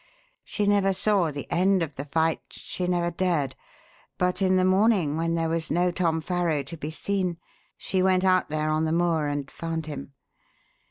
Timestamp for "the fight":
1.95-2.41